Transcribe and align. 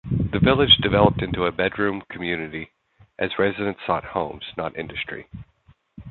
The 0.31 0.39
village 0.39 0.77
developed 0.77 1.21
into 1.21 1.45
a 1.45 1.51
bedroom 1.51 2.01
community 2.09 2.71
as 3.19 3.37
residents 3.37 3.81
sought 3.85 4.03
homes, 4.03 4.45
not 4.57 4.75
industry. 4.75 5.27